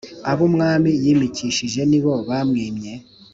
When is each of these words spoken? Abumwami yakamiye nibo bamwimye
Abumwami 0.31 0.91
yakamiye 1.07 1.81
nibo 1.89 2.13
bamwimye 2.27 2.93